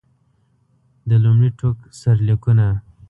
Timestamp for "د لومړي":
1.09-1.49